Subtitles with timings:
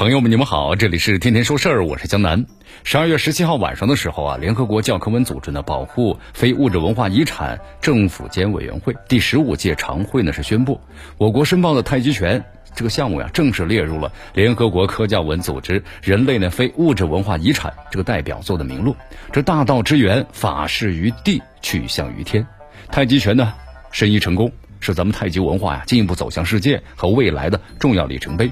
[0.00, 2.46] 朋友们，你们好，这里是天天说事儿，我是江南。
[2.84, 10.80] 十二月十七号晚上的时候啊，联合国教科文组织呢保护非物质文化遗产政府间委员会第十五届常会呢是宣布，
[11.18, 12.42] 我国申报的太极拳
[12.74, 18.96] 这个项目呀正式列入了联合国科教文组织人类呢非物质文化遗产这个代表作的名录。
[19.30, 22.46] 这大道之源，法适于地，取向于天。
[22.90, 23.52] 太极拳呢
[23.92, 24.50] 申遗成功。
[24.80, 28.50] 是咱们太极文化呀进一步走向世界和未来的重要里程碑。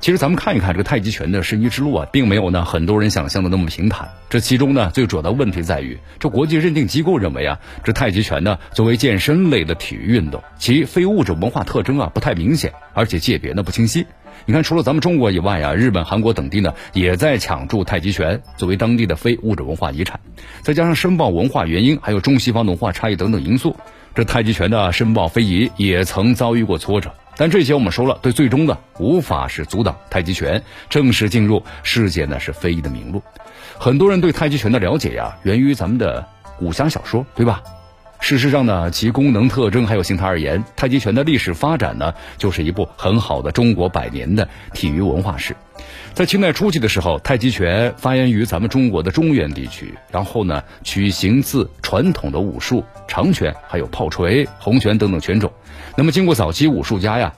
[0.00, 4.08] 其实咱们看一看这个太极拳的申遗之路啊，并没有呢很多人想象的那么平坦。
[4.30, 14.06] 这其中呢最主要的问题在于，这国际认定机构认为啊，这太极拳呢作为健身类的体育运动，其非物质文化特征啊不太明显，而且界别呢不清晰。
[14.44, 20.20] 你看，除了咱们中国以外啊，日本、韩国等地呢也在抢注太极拳作为当地的非物质文化遗产。
[20.62, 23.76] 再加上申报文化原因，还有中西方文化差异等等因素。
[24.16, 33.22] 这太极拳的申报非遗也曾遭遇过挫折，但这些我们说了，对最终的无法是阻挡太极拳正式进入世界呢是非遗的名录。
[33.78, 36.26] 很多人对太极拳的了解呀，源于咱们的
[36.60, 37.62] 武侠小说，对吧？
[38.28, 45.54] 事实上呢，其功能特征还有形态而言，太极拳的历史发展呢，就是一部很好的中国百年的体育文化史。
[46.12, 55.52] 在清代初期的时候，太极拳发源于咱们中国的中原地区，然后呢，取形自传统的武术长拳，还有炮锤、红拳等等拳种。
[55.96, 57.32] 那么，经过早期武术家呀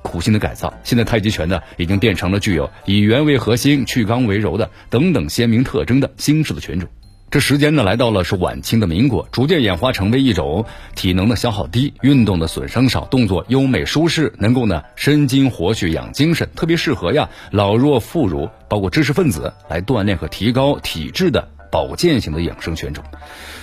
[0.00, 6.88] 苦心的改造，现在太极拳呢，已经变成了具有以圆为核心、去刚为柔的等等鲜明特征的新式的拳种。
[7.32, 21.48] 这时间呢，来到了是晚清的民国，逐渐演化成为一种体能的消耗低、运动的损伤少、动作优美舒适，能够呢生津活血养精神，特别适合呀老弱妇孺，包括知识分子来锻炼和提高体质的。
[21.72, 23.02] 保健型的养生拳种，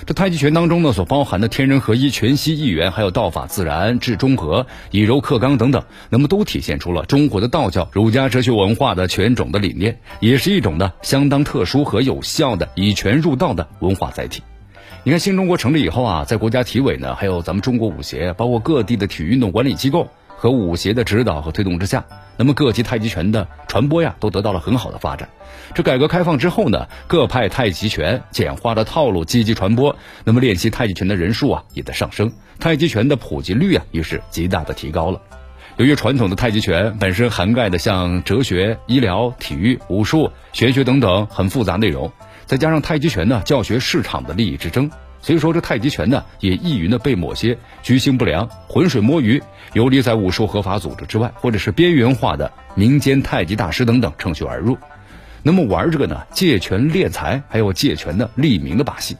[0.07, 14.41] 这太极拳当中呢所包含的天人合一、全息一元，还有道法自然、治中和、以柔克刚等等，那么都体现出了中国的道教、儒家哲学文化的拳种的理念，也是一种呢相当特殊和有效的以拳入道的文化载体。
[15.03, 20.09] 你看新中国成立以后啊，在国家体委呢，还有咱们中国武协，包括各地的体育运动管理机构。
[20.39, 22.05] 和武协的指导和推动之下，
[22.37, 25.27] 那么各级太极拳的传播呀，都得到了很好的发展。
[25.75, 35.19] 这改革开放之后呢，各派太极拳简化的套路积极传播，那么练习太极拳的人数啊也在上升，太极拳的普及率啊也是极大的提高了。
[35.75, 42.09] 由于传统的太极拳本身涵盖的像哲学、医疗、体育、武术、玄学等等很复杂内容，
[42.45, 44.89] 再加上太极拳呢教学市场的利益之争。
[45.21, 49.41] 所以说，这太极拳呢，也易于呢被某些居心不良、浑水摸鱼、
[49.73, 54.77] 游离在武术合法组织之外，或者是边缘化的民间太极大师等等趁虚而入。
[55.43, 59.17] 那么玩这个呢，借拳敛财，还有借拳的立名的把戏。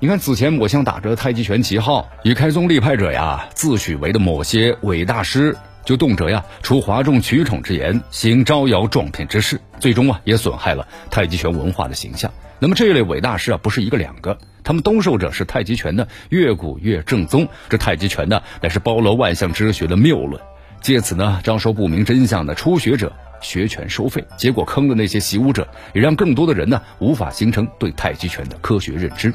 [0.00, 12.30] 你看，此前我像打着太极拳旗号以开宗立派者呀自诩为的某些伪大师，就动辄呀出哗众取宠之言，行招摇撞骗之事，最终啊也损害了太极拳文化的形象。
[12.58, 14.38] 那么这一类伪大师啊，不是一个两个。
[14.64, 20.40] 他们兜售者是太极拳的越古越正宗，这太极拳呢乃是包罗万象之学的谬论，
[20.80, 29.34] 借此呢招收不明真相的初学者学拳收费，结果坑了那些习武者，也让更多的人呢无法形成对太极拳的科学认知。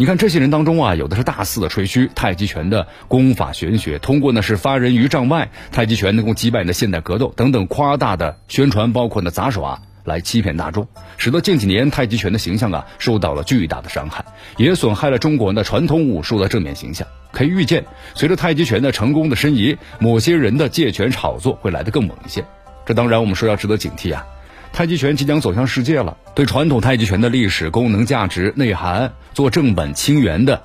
[0.00, 9.80] 你看这些人当中啊，有的是大肆的吹嘘太极拳的功法玄学，通过呢是发人于丈外，太极拳能够击败的现代格斗等等夸大的宣传，包括呢杂耍。
[10.04, 10.88] 来欺骗大众，
[11.18, 14.24] 使得近几年太极拳的形象啊受到了巨大的伤害，
[14.56, 17.06] 也损害了中国的传统武术的正面形象。
[17.30, 17.84] 可以预见，
[18.14, 22.42] 随着太极拳的成功的申遗，某些人的借拳炒作会来得更猛一些。
[22.86, 24.24] 这当然我们说要值得警惕啊！
[24.72, 30.62] 太极拳即将走向世界了，对传统太极拳的历史、功能、价值、内涵做正本清源的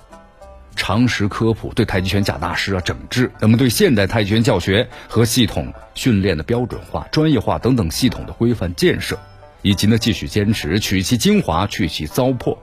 [0.76, 9.18] 常识科普，对太极拳假大师啊整治，那么对现代太极拳教学和系统训练的标准化、专业化等等系统的规范建设。
[9.66, 12.58] 以及呢，继续坚持取其精华，去其糟粕，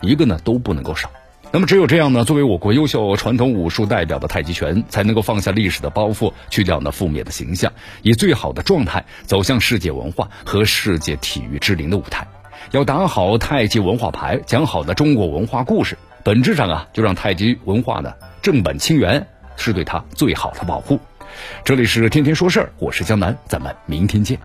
[0.00, 1.10] 一个呢都不能够少。
[1.56, 7.72] 那么只有这样呢，作为我国优秀传统武术代表的太极拳，才能够放下历史的包袱，去掉那负面的形象，
[8.02, 12.28] 以最好的状态走向世界文化和世界体育之林的舞台。
[12.72, 18.12] 要打好太极文化牌，讲好的中国文化故事，本质上啊，就让太极文化呢
[18.42, 19.26] 正本清源
[19.56, 21.00] 是对它最好的保护。
[21.64, 24.38] 这里是天天说事儿，我是江南，咱们明天见。